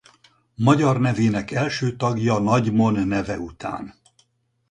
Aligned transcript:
Magyar 0.55 0.97
nevének 0.99 1.51
első 1.51 1.95
tagja 1.95 2.37
Nagymon 2.39 2.93
neve 3.07 3.39
után. 3.39 3.93